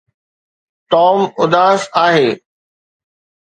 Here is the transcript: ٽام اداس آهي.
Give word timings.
ٽام 0.91 1.19
اداس 1.43 1.81
آهي. 2.05 2.29